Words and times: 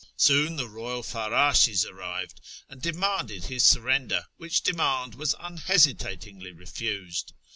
Soon 0.17 0.55
the 0.55 0.67
royal 0.67 1.03
farrdshes 1.03 1.85
arrived, 1.85 2.41
and 2.67 2.81
demanded 2.81 3.43
his 3.43 3.61
surrender, 3.61 4.25
which 4.37 4.61
demand 4.63 5.13
was 5.13 5.35
unhesitatingly 5.39 6.51
refused. 6.51 7.33